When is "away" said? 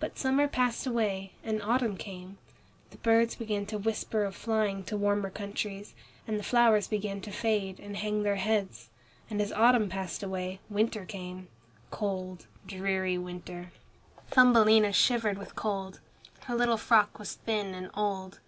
0.84-1.34, 10.24-10.58